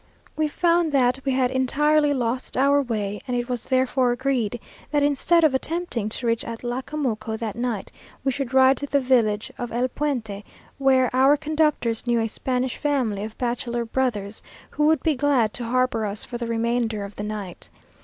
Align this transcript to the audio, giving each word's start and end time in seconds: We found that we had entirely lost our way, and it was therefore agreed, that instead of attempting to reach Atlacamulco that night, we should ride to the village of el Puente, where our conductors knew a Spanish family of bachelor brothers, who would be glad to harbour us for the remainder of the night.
We 0.35 0.47
found 0.47 0.91
that 0.93 1.19
we 1.25 1.31
had 1.33 1.51
entirely 1.51 2.11
lost 2.11 2.57
our 2.57 2.81
way, 2.81 3.21
and 3.27 3.37
it 3.37 3.47
was 3.47 3.65
therefore 3.65 4.11
agreed, 4.11 4.59
that 4.89 5.03
instead 5.03 5.43
of 5.43 5.53
attempting 5.53 6.09
to 6.09 6.25
reach 6.25 6.43
Atlacamulco 6.43 7.37
that 7.37 7.55
night, 7.55 7.91
we 8.23 8.31
should 8.31 8.51
ride 8.51 8.77
to 8.77 8.87
the 8.87 8.99
village 8.99 9.51
of 9.59 9.71
el 9.71 9.87
Puente, 9.89 10.43
where 10.79 11.11
our 11.15 11.37
conductors 11.37 12.07
knew 12.07 12.19
a 12.19 12.25
Spanish 12.27 12.77
family 12.77 13.23
of 13.23 13.37
bachelor 13.37 13.85
brothers, 13.85 14.41
who 14.71 14.87
would 14.87 15.03
be 15.03 15.13
glad 15.15 15.53
to 15.53 15.65
harbour 15.65 16.07
us 16.07 16.25
for 16.25 16.39
the 16.39 16.47
remainder 16.47 17.03
of 17.05 17.15
the 17.15 17.23
night. 17.23 17.69